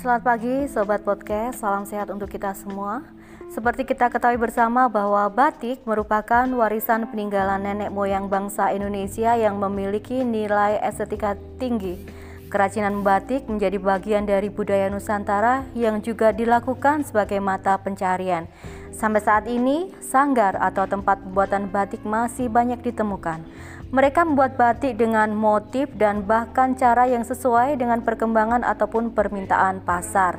[0.00, 3.04] Selamat pagi Sobat Podcast, salam sehat untuk kita semua.
[3.52, 10.24] Seperti kita ketahui bersama bahwa batik merupakan warisan peninggalan nenek moyang bangsa Indonesia yang memiliki
[10.24, 12.00] nilai estetika tinggi.
[12.48, 18.48] Kerajinan batik menjadi bagian dari budaya Nusantara yang juga dilakukan sebagai mata pencarian.
[18.96, 23.44] Sampai saat ini, sanggar atau tempat pembuatan batik masih banyak ditemukan
[23.90, 30.38] mereka membuat batik dengan motif dan bahkan cara yang sesuai dengan perkembangan ataupun permintaan pasar.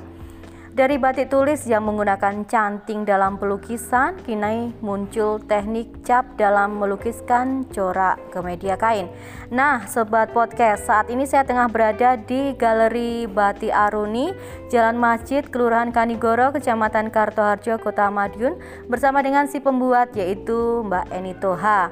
[0.72, 8.16] Dari batik tulis yang menggunakan canting dalam pelukisan, kini muncul teknik cap dalam melukiskan corak
[8.32, 9.12] ke media kain.
[9.52, 14.32] Nah, sobat podcast, saat ini saya tengah berada di Galeri Batik Aruni,
[14.72, 18.56] Jalan Masjid, Kelurahan Kanigoro, Kecamatan Kartoharjo, Kota Madiun,
[18.88, 21.92] bersama dengan si pembuat yaitu Mbak Eni Toha.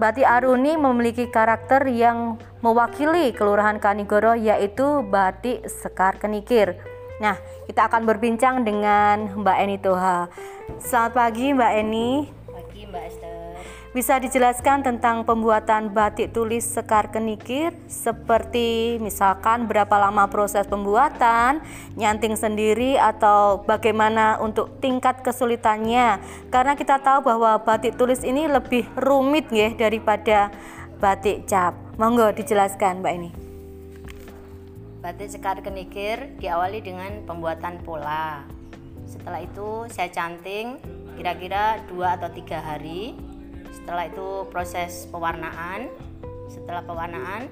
[0.00, 6.80] Batik Aruni memiliki karakter yang mewakili Kelurahan Kanigoro yaitu batik Sekar Kenikir.
[7.20, 7.36] Nah,
[7.68, 10.32] kita akan berbincang dengan Mbak Eni Toha.
[10.80, 12.32] Selamat pagi Mbak Eni.
[12.48, 13.19] Pagi Mbak.
[13.90, 21.58] Bisa dijelaskan tentang pembuatan batik tulis Sekar Kenikir seperti misalkan berapa lama proses pembuatan,
[21.98, 26.22] nyanting sendiri atau bagaimana untuk tingkat kesulitannya.
[26.54, 30.54] Karena kita tahu bahwa batik tulis ini lebih rumit ya daripada
[31.02, 31.74] batik cap.
[31.98, 33.30] Monggo dijelaskan Mbak ini.
[35.02, 38.46] Batik Sekar Kenikir diawali dengan pembuatan pola.
[39.10, 40.78] Setelah itu saya canting
[41.18, 43.29] kira-kira dua atau tiga hari
[43.74, 45.90] setelah itu proses pewarnaan.
[46.50, 47.46] Setelah pewarnaan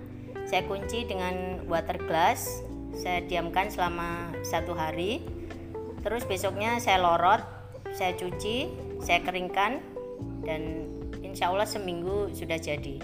[0.46, 2.62] saya kunci dengan water glass.
[2.94, 5.22] Saya diamkan selama satu hari.
[6.02, 7.42] Terus besoknya saya lorot
[7.96, 8.68] saya cuci
[9.00, 9.80] saya keringkan
[10.44, 10.86] dan
[11.24, 13.00] insya Allah seminggu sudah jadi.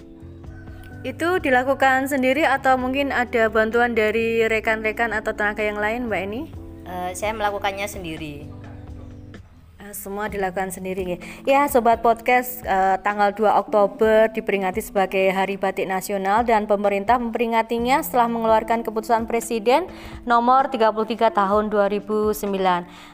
[1.05, 6.43] Itu dilakukan sendiri atau mungkin ada bantuan dari rekan-rekan atau tenaga yang lain Mbak ini?
[6.89, 8.54] Uh, saya melakukannya sendiri
[9.95, 11.23] semua dilakukan sendiri.
[11.47, 18.03] Ya sobat podcast eh, tanggal 2 Oktober diperingati sebagai Hari Batik Nasional dan pemerintah memperingatinya
[18.03, 19.87] setelah mengeluarkan keputusan Presiden
[20.27, 22.35] nomor 33 tahun 2009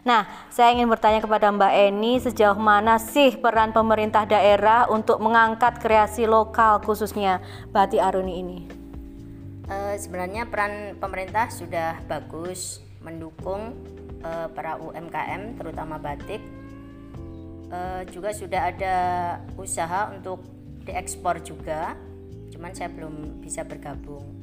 [0.06, 5.78] nah saya ingin bertanya kepada Mbak Eni sejauh mana sih peran pemerintah daerah untuk mengangkat
[5.82, 7.42] kreasi lokal khususnya
[7.74, 8.58] batik Aruni ini?
[9.70, 13.78] Uh, sebenarnya peran pemerintah sudah bagus mendukung
[14.26, 16.42] uh, para UMKM terutama batik
[17.70, 18.96] uh, juga sudah ada
[19.56, 20.42] usaha untuk
[20.84, 21.96] diekspor juga.
[22.50, 24.40] Cuman saya belum bisa bergabung.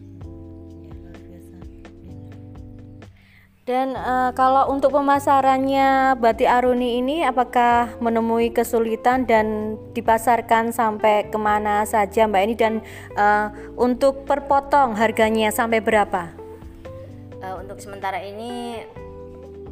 [3.68, 11.36] Dan uh, kalau untuk pemasarannya batik Aruni ini apakah menemui kesulitan dan dipasarkan sampai ke
[11.36, 12.74] mana saja Mbak ini dan
[13.20, 16.32] uh, untuk perpotong harganya sampai berapa?
[17.44, 18.88] Uh, untuk sementara ini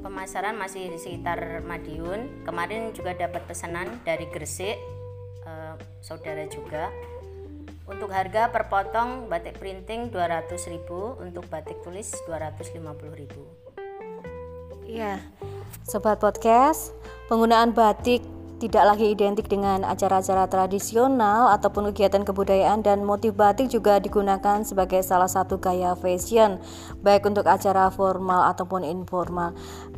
[0.05, 2.45] pemasaran masih di sekitar Madiun.
[2.45, 4.77] Kemarin juga dapat pesanan dari Gresik,
[5.49, 5.73] uh,
[6.05, 6.93] saudara juga.
[7.89, 14.85] Untuk harga per potong batik printing 200.000, untuk batik tulis 250.000.
[14.85, 15.17] Iya.
[15.89, 16.93] Sobat podcast,
[17.25, 18.21] penggunaan batik
[18.55, 25.03] tidak lagi identik dengan acara-acara tradisional ataupun kegiatan kebudayaan dan motif batik juga digunakan sebagai
[25.03, 26.57] salah satu gaya fashion
[27.03, 29.51] baik untuk acara formal ataupun informal.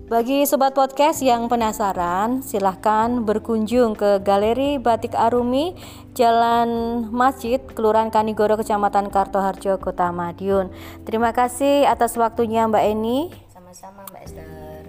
[0.07, 5.75] Bagi sobat podcast yang penasaran, silahkan berkunjung ke Galeri Batik Arumi,
[6.15, 10.71] Jalan Masjid, Kelurahan Kanigoro, Kecamatan Kartoharjo, Kota Madiun.
[11.03, 13.35] Terima kasih atas waktunya Mbak Eni.
[13.51, 14.83] Sama-sama Mbak Esther.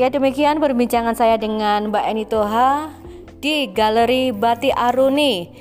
[0.00, 2.96] Ya demikian perbincangan saya dengan Mbak Eni Toha
[3.44, 5.52] di Galeri Batik Aruni.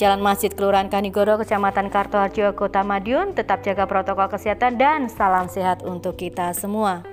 [0.00, 3.36] Jalan Masjid Kelurahan Kanigoro, Kecamatan Kartoharjo, Kota Madiun.
[3.36, 7.11] Tetap jaga protokol kesehatan dan salam sehat untuk kita semua.